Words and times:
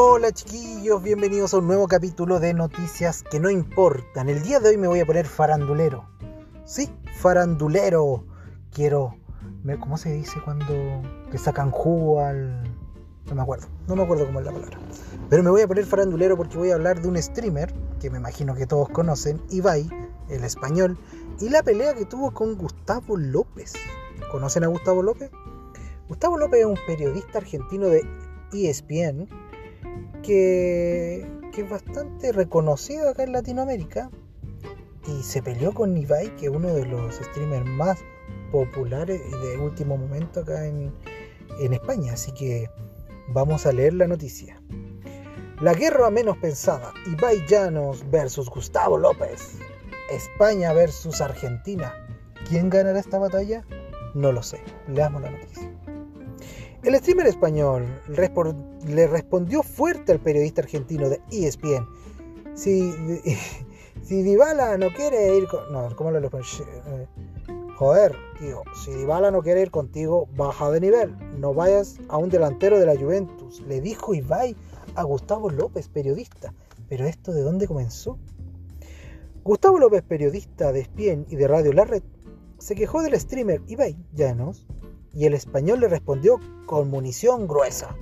Hola 0.00 0.30
chiquillos, 0.30 1.02
bienvenidos 1.02 1.52
a 1.52 1.58
un 1.58 1.66
nuevo 1.66 1.88
capítulo 1.88 2.38
de 2.38 2.54
Noticias 2.54 3.24
que 3.24 3.40
no 3.40 3.50
importan. 3.50 4.28
El 4.28 4.44
día 4.44 4.60
de 4.60 4.68
hoy 4.68 4.76
me 4.76 4.86
voy 4.86 5.00
a 5.00 5.04
poner 5.04 5.26
farandulero. 5.26 6.08
Sí, 6.64 6.88
farandulero. 7.16 8.24
Quiero... 8.72 9.16
¿Cómo 9.80 9.96
se 9.96 10.12
dice 10.12 10.40
cuando 10.44 11.02
le 11.32 11.36
sacan 11.36 11.72
jugo 11.72 12.20
al... 12.20 12.62
No 13.26 13.34
me 13.34 13.42
acuerdo, 13.42 13.66
no 13.88 13.96
me 13.96 14.04
acuerdo 14.04 14.26
cómo 14.26 14.38
es 14.38 14.46
la 14.46 14.52
palabra. 14.52 14.78
Pero 15.28 15.42
me 15.42 15.50
voy 15.50 15.62
a 15.62 15.66
poner 15.66 15.84
farandulero 15.84 16.36
porque 16.36 16.58
voy 16.58 16.70
a 16.70 16.76
hablar 16.76 17.02
de 17.02 17.08
un 17.08 17.20
streamer 17.20 17.74
que 18.00 18.08
me 18.08 18.18
imagino 18.18 18.54
que 18.54 18.68
todos 18.68 18.88
conocen, 18.90 19.42
Ibai, 19.50 19.90
el 20.28 20.44
español, 20.44 20.96
y 21.40 21.48
la 21.48 21.64
pelea 21.64 21.94
que 21.94 22.04
tuvo 22.04 22.32
con 22.32 22.54
Gustavo 22.54 23.16
López. 23.16 23.72
¿Conocen 24.30 24.62
a 24.62 24.68
Gustavo 24.68 25.02
López? 25.02 25.32
Gustavo 26.06 26.38
López 26.38 26.60
es 26.60 26.66
un 26.66 26.78
periodista 26.86 27.38
argentino 27.38 27.88
de 27.88 28.06
ESPN 28.52 29.28
que, 30.22 31.26
es 31.56 31.68
bastante 31.68 32.30
reconocido 32.30 33.10
acá 33.10 33.24
en 33.24 33.32
Latinoamérica 33.32 34.10
y 35.08 35.22
se 35.24 35.42
peleó 35.42 35.74
con 35.74 35.96
Ibai, 35.96 36.36
que 36.36 36.46
es 36.46 36.52
uno 36.52 36.72
de 36.72 36.86
los 36.86 37.16
streamers 37.16 37.66
más 37.66 37.98
populares 38.52 39.20
de 39.42 39.58
último 39.58 39.96
momento 39.96 40.40
acá 40.40 40.66
en, 40.66 40.92
en 41.58 41.72
España. 41.72 42.12
Así 42.12 42.30
que 42.32 42.70
vamos 43.30 43.66
a 43.66 43.72
leer 43.72 43.94
la 43.94 44.06
noticia. 44.06 44.62
La 45.60 45.74
guerra 45.74 46.10
menos 46.10 46.36
pensada, 46.36 46.92
Ibai 47.06 47.44
Llanos 47.48 48.08
versus 48.08 48.48
Gustavo 48.48 48.96
López. 48.96 49.58
España 50.10 50.72
versus 50.72 51.20
Argentina. 51.20 51.92
¿Quién 52.48 52.70
ganará 52.70 53.00
esta 53.00 53.18
batalla? 53.18 53.64
No 54.14 54.32
lo 54.32 54.42
sé. 54.42 54.62
Leamos 54.86 55.20
la 55.22 55.30
noticia. 55.30 55.67
El 56.88 56.96
streamer 56.96 57.26
español 57.26 57.84
le 58.08 59.06
respondió 59.08 59.62
fuerte 59.62 60.10
al 60.10 60.20
periodista 60.20 60.62
argentino 60.62 61.10
de 61.10 61.20
ESPN. 61.30 61.86
Si, 62.54 62.90
si 64.02 64.22
no 64.22 64.88
quiere 64.96 65.36
ir. 65.36 65.46
No, 65.70 65.94
¿cómo 65.94 66.10
lo 66.10 66.18
eh, 66.18 67.06
Joder, 67.76 68.16
tío, 68.38 68.62
si 68.82 68.92
Dybala 68.92 69.30
no 69.30 69.42
quiere 69.42 69.60
ir 69.60 69.70
contigo, 69.70 70.30
baja 70.34 70.70
de 70.70 70.80
nivel. 70.80 71.14
No 71.38 71.52
vayas 71.52 71.98
a 72.08 72.16
un 72.16 72.30
delantero 72.30 72.78
de 72.78 72.86
la 72.86 72.96
Juventus. 72.96 73.60
Le 73.68 73.82
dijo 73.82 74.14
Ibai 74.14 74.56
a 74.94 75.02
Gustavo 75.02 75.50
López, 75.50 75.90
periodista. 75.90 76.54
Pero 76.88 77.04
esto 77.04 77.34
de 77.34 77.42
dónde 77.42 77.66
comenzó? 77.66 78.18
Gustavo 79.44 79.78
López, 79.78 80.02
periodista 80.04 80.72
de 80.72 80.80
ESPN 80.80 81.26
y 81.28 81.36
de 81.36 81.48
Radio 81.48 81.74
La 81.74 81.84
Red, 81.84 82.02
se 82.56 82.74
quejó 82.74 83.02
del 83.02 83.20
streamer 83.20 83.60
Ibai 83.66 83.94
Llanos 84.14 84.66
y 85.14 85.26
el 85.26 85.34
español 85.34 85.80
le 85.80 85.88
respondió 85.88 86.40
con 86.66 86.90
munición 86.90 87.46
gruesa. 87.46 87.96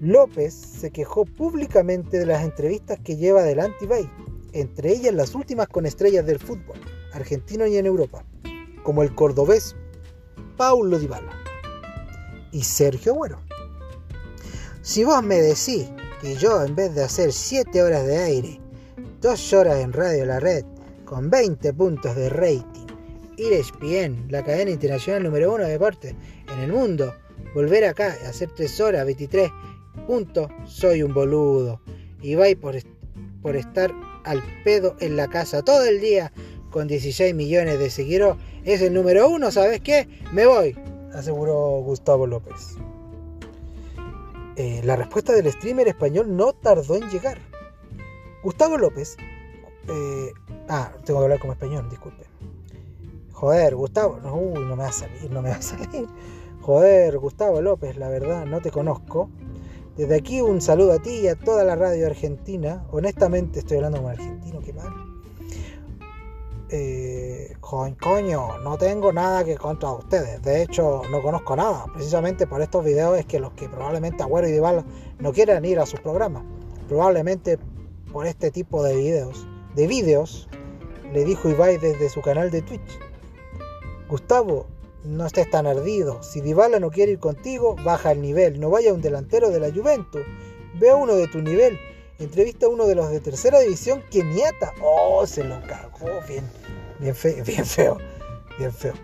López 0.00 0.54
se 0.54 0.90
quejó 0.90 1.24
públicamente 1.24 2.18
de 2.18 2.26
las 2.26 2.44
entrevistas 2.44 2.98
que 3.02 3.16
lleva 3.16 3.40
adelante 3.40 3.84
Ibai, 3.84 4.08
entre 4.52 4.92
ellas 4.92 5.14
las 5.14 5.34
últimas 5.34 5.68
con 5.68 5.86
estrellas 5.86 6.24
del 6.24 6.38
fútbol, 6.38 6.78
argentino 7.12 7.66
y 7.66 7.76
en 7.76 7.86
Europa, 7.86 8.24
como 8.82 9.02
el 9.02 9.14
cordobés 9.14 9.74
Paulo 10.56 10.98
Dybala 10.98 11.32
y 12.52 12.62
Sergio 12.62 13.14
Bueno. 13.14 13.40
Si 14.82 15.04
vos 15.04 15.22
me 15.22 15.36
decís 15.36 15.90
que 16.20 16.34
yo 16.36 16.64
en 16.64 16.74
vez 16.74 16.94
de 16.94 17.04
hacer 17.04 17.32
7 17.32 17.82
horas 17.82 18.06
de 18.06 18.18
aire, 18.18 18.60
2 19.20 19.52
horas 19.52 19.78
en 19.78 19.92
Radio 19.92 20.24
La 20.26 20.40
Red, 20.40 20.64
con 21.04 21.28
20 21.28 21.72
puntos 21.74 22.16
de 22.16 22.28
rating, 22.28 22.87
ESPN, 23.38 24.26
la 24.30 24.42
cadena 24.42 24.70
internacional 24.70 25.22
número 25.22 25.54
uno 25.54 25.64
de 25.64 25.70
deporte 25.70 26.14
en 26.52 26.60
el 26.60 26.72
mundo, 26.72 27.14
volver 27.54 27.84
acá 27.84 28.16
a 28.24 28.28
hacer 28.28 28.50
3 28.54 28.80
horas, 28.80 29.04
23 29.06 29.50
puntos, 30.06 30.50
soy 30.66 31.02
un 31.02 31.14
boludo. 31.14 31.80
Y 32.20 32.34
vais 32.34 32.56
por, 32.56 32.74
por 33.40 33.56
estar 33.56 33.94
al 34.24 34.42
pedo 34.64 34.96
en 35.00 35.16
la 35.16 35.28
casa 35.28 35.62
todo 35.62 35.84
el 35.84 36.00
día 36.00 36.32
con 36.70 36.88
16 36.88 37.34
millones 37.34 37.78
de 37.78 37.90
seguidores, 37.90 38.42
es 38.64 38.82
el 38.82 38.92
número 38.92 39.28
uno, 39.28 39.50
¿sabes 39.50 39.80
qué? 39.80 40.08
Me 40.32 40.46
voy, 40.46 40.76
aseguró 41.14 41.80
Gustavo 41.80 42.26
López. 42.26 42.76
Eh, 44.56 44.82
la 44.84 44.96
respuesta 44.96 45.32
del 45.32 45.50
streamer 45.52 45.86
español 45.88 46.36
no 46.36 46.52
tardó 46.52 46.96
en 46.96 47.08
llegar. 47.10 47.38
Gustavo 48.42 48.76
López. 48.76 49.16
Eh, 49.88 50.32
ah, 50.68 50.92
tengo 51.04 51.20
que 51.20 51.24
hablar 51.24 51.38
como 51.38 51.52
español, 51.52 51.88
disculpe. 51.88 52.24
Joder, 53.38 53.76
Gustavo, 53.76 54.18
no, 54.20 54.36
no 54.60 54.74
me 54.74 54.82
va 54.82 54.88
a 54.88 54.92
salir, 54.92 55.30
no 55.30 55.40
me 55.42 55.50
va 55.50 55.56
a 55.56 55.62
salir. 55.62 56.08
Joder, 56.60 57.18
Gustavo 57.18 57.60
López, 57.60 57.96
la 57.96 58.08
verdad, 58.08 58.44
no 58.46 58.60
te 58.60 58.72
conozco. 58.72 59.30
Desde 59.96 60.16
aquí 60.16 60.40
un 60.40 60.60
saludo 60.60 60.94
a 60.94 60.98
ti 60.98 61.20
y 61.20 61.28
a 61.28 61.36
toda 61.36 61.62
la 61.62 61.76
radio 61.76 62.08
argentina. 62.08 62.84
Honestamente 62.90 63.60
estoy 63.60 63.76
hablando 63.76 63.98
como 63.98 64.08
argentino, 64.08 64.58
qué 64.60 64.72
mal. 64.72 64.92
Eh, 66.70 67.54
coño, 67.60 68.58
no 68.58 68.76
tengo 68.76 69.12
nada 69.12 69.44
que 69.44 69.56
contra 69.56 69.92
ustedes. 69.92 70.42
De 70.42 70.60
hecho, 70.60 71.02
no 71.08 71.22
conozco 71.22 71.54
nada. 71.54 71.84
Precisamente 71.94 72.44
por 72.44 72.60
estos 72.60 72.84
videos 72.84 73.16
es 73.20 73.26
que 73.26 73.38
los 73.38 73.52
que 73.52 73.68
probablemente 73.68 74.24
Agüero 74.24 74.48
y 74.48 74.52
Dybala 74.52 74.84
no 75.20 75.32
quieran 75.32 75.64
ir 75.64 75.78
a 75.78 75.86
sus 75.86 76.00
programas. 76.00 76.42
Probablemente 76.88 77.56
por 78.12 78.26
este 78.26 78.50
tipo 78.50 78.82
de 78.82 78.96
videos. 78.96 79.46
De 79.76 79.86
videos, 79.86 80.48
le 81.12 81.24
dijo 81.24 81.48
Ibai 81.48 81.78
desde 81.78 82.08
su 82.08 82.20
canal 82.20 82.50
de 82.50 82.62
Twitch. 82.62 83.07
Gustavo, 84.08 84.66
no 85.04 85.26
estés 85.26 85.50
tan 85.50 85.66
ardido. 85.66 86.22
Si 86.22 86.40
Dybala 86.40 86.80
no 86.80 86.90
quiere 86.90 87.12
ir 87.12 87.18
contigo, 87.18 87.76
baja 87.84 88.12
el 88.12 88.22
nivel. 88.22 88.58
No 88.58 88.70
vaya 88.70 88.92
un 88.92 89.02
delantero 89.02 89.50
de 89.50 89.60
la 89.60 89.70
Juventus. 89.70 90.22
Ve 90.80 90.90
a 90.90 90.96
uno 90.96 91.14
de 91.14 91.28
tu 91.28 91.42
nivel. 91.42 91.78
Entrevista 92.18 92.66
a 92.66 92.68
uno 92.68 92.86
de 92.86 92.94
los 92.94 93.10
de 93.10 93.20
tercera 93.20 93.60
división, 93.60 94.02
Keniata. 94.10 94.72
Oh, 94.82 95.26
se 95.26 95.44
lo 95.44 95.60
cagó. 95.66 96.08
Bien, 96.26 96.44
bien, 96.98 97.14
feo, 97.14 97.44
bien 97.46 97.64
feo. 97.64 97.98
Bien 98.58 98.72
feo. 98.72 98.94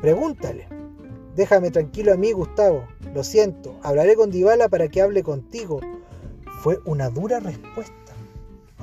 Pregúntale. 0.00 0.66
Déjame 1.36 1.70
tranquilo 1.70 2.12
a 2.12 2.16
mí, 2.16 2.32
Gustavo. 2.32 2.86
Lo 3.12 3.22
siento. 3.22 3.78
Hablaré 3.82 4.16
con 4.16 4.30
Dybala 4.30 4.68
para 4.68 4.88
que 4.88 5.02
hable 5.02 5.22
contigo. 5.22 5.80
Fue 6.62 6.78
una 6.84 7.10
dura 7.10 7.38
respuesta. 7.38 7.94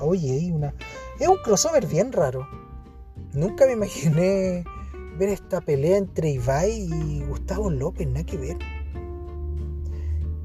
Oye, 0.00 0.50
una... 0.52 0.74
es 1.18 1.26
un 1.26 1.38
crossover 1.38 1.86
bien 1.86 2.12
raro. 2.12 2.46
Nunca 3.32 3.66
me 3.66 3.72
imaginé 3.72 4.64
ver 5.18 5.28
esta 5.28 5.60
pelea 5.60 5.96
entre 5.96 6.30
Ibai 6.30 6.88
y 6.92 7.24
Gustavo 7.24 7.70
López, 7.70 8.06
nada 8.06 8.24
que 8.24 8.36
ver. 8.36 8.58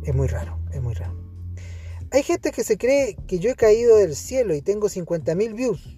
Es 0.04 0.14
muy 0.14 0.28
raro, 0.28 0.60
es 0.72 0.82
muy 0.82 0.94
raro. 0.94 1.14
Hay 2.12 2.24
gente 2.24 2.52
que 2.52 2.64
se 2.64 2.78
cree 2.78 3.18
que 3.28 3.40
yo 3.40 3.50
he 3.50 3.56
caído 3.56 3.98
del 3.98 4.16
cielo 4.16 4.54
y 4.54 4.62
tengo 4.62 4.88
50.000 4.88 5.56
views. 5.56 5.98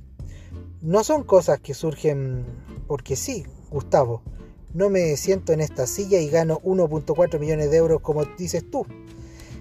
No 0.81 1.03
son 1.03 1.23
cosas 1.23 1.59
que 1.59 1.73
surgen 1.73 2.45
porque 2.87 3.15
sí, 3.15 3.45
Gustavo. 3.69 4.23
No 4.73 4.89
me 4.89 5.15
siento 5.17 5.53
en 5.53 5.61
esta 5.61 5.87
silla 5.87 6.19
y 6.19 6.29
gano 6.29 6.59
1.4 6.61 7.39
millones 7.39 7.71
de 7.71 7.77
euros 7.77 8.01
como 8.01 8.25
dices 8.25 8.69
tú. 8.69 8.85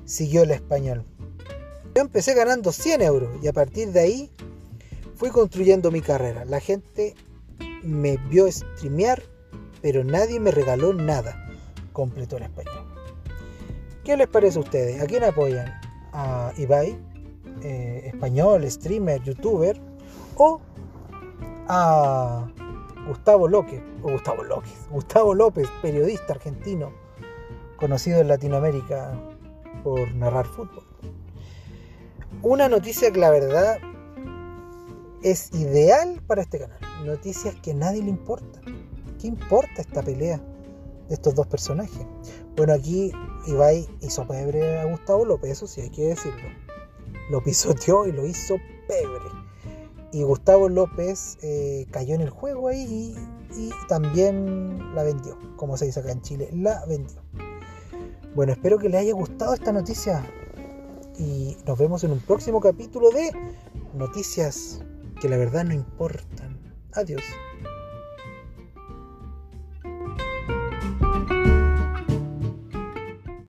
Siguió 0.04 0.42
el 0.44 0.50
español. 0.50 1.04
Yo 1.94 2.02
empecé 2.02 2.34
ganando 2.34 2.72
100 2.72 3.02
euros 3.02 3.30
y 3.42 3.48
a 3.48 3.52
partir 3.52 3.90
de 3.92 4.00
ahí 4.00 4.30
fui 5.16 5.30
construyendo 5.30 5.90
mi 5.90 6.02
carrera. 6.02 6.44
La 6.44 6.60
gente 6.60 7.14
me 7.86 8.16
vio 8.28 8.50
streamear, 8.50 9.22
pero 9.80 10.04
nadie 10.04 10.40
me 10.40 10.50
regaló 10.50 10.92
nada, 10.92 11.48
completó 11.92 12.36
el 12.36 12.44
español. 12.44 12.84
¿Qué 14.04 14.16
les 14.16 14.26
parece 14.28 14.58
a 14.58 14.62
ustedes? 14.62 15.00
¿A 15.00 15.06
quién 15.06 15.24
apoyan? 15.24 15.72
¿A 16.12 16.52
Ibai, 16.56 16.98
eh, 17.62 18.10
español, 18.12 18.68
streamer, 18.70 19.22
youtuber? 19.22 19.80
¿O 20.36 20.60
a 21.68 22.46
Gustavo 23.06 23.48
López, 23.48 23.80
o 24.02 24.10
Gustavo 24.10 24.42
López, 24.44 24.72
Gustavo 24.90 25.34
López, 25.34 25.68
periodista 25.82 26.34
argentino, 26.34 26.92
conocido 27.76 28.20
en 28.20 28.28
Latinoamérica 28.28 29.12
por 29.82 30.12
narrar 30.14 30.46
fútbol? 30.46 30.84
Una 32.42 32.68
noticia 32.68 33.10
que 33.12 33.18
la 33.18 33.30
verdad 33.30 33.78
es 35.22 35.52
ideal 35.54 36.22
para 36.26 36.42
este 36.42 36.58
canal 36.58 36.78
noticias 37.06 37.54
que 37.62 37.70
a 37.70 37.74
nadie 37.74 38.02
le 38.02 38.10
importa. 38.10 38.60
¿Qué 39.20 39.26
importa 39.28 39.80
esta 39.80 40.02
pelea 40.02 40.38
de 41.08 41.14
estos 41.14 41.34
dos 41.34 41.46
personajes? 41.46 42.06
Bueno, 42.56 42.74
aquí 42.74 43.12
Ibai 43.46 43.88
hizo 44.00 44.26
pebre 44.26 44.78
a 44.78 44.84
Gustavo 44.84 45.24
López, 45.24 45.52
eso 45.52 45.66
sí 45.66 45.80
hay 45.80 45.90
que 45.90 46.08
decirlo. 46.08 46.48
Lo 47.30 47.42
pisoteó 47.42 48.06
y 48.06 48.12
lo 48.12 48.26
hizo 48.26 48.56
pebre. 48.88 49.24
Y 50.12 50.22
Gustavo 50.22 50.68
López 50.68 51.38
eh, 51.42 51.86
cayó 51.90 52.14
en 52.14 52.20
el 52.20 52.30
juego 52.30 52.68
ahí 52.68 53.14
y, 53.54 53.60
y 53.60 53.70
también 53.88 54.94
la 54.94 55.02
vendió, 55.02 55.36
como 55.56 55.76
se 55.76 55.86
dice 55.86 56.00
acá 56.00 56.12
en 56.12 56.22
Chile, 56.22 56.48
la 56.52 56.84
vendió. 56.86 57.20
Bueno, 58.34 58.52
espero 58.52 58.78
que 58.78 58.88
les 58.88 59.00
haya 59.00 59.14
gustado 59.14 59.54
esta 59.54 59.72
noticia 59.72 60.24
y 61.18 61.56
nos 61.66 61.78
vemos 61.78 62.04
en 62.04 62.12
un 62.12 62.20
próximo 62.20 62.60
capítulo 62.60 63.10
de 63.10 63.30
Noticias 63.94 64.80
que 65.20 65.28
la 65.28 65.36
verdad 65.36 65.64
no 65.64 65.74
importan. 65.74 66.58
Adiós. 66.92 67.22